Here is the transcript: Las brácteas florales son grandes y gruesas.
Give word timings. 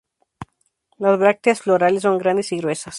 Las 0.97 1.19
brácteas 1.19 1.61
florales 1.61 2.01
son 2.01 2.17
grandes 2.17 2.51
y 2.53 2.57
gruesas. 2.57 2.89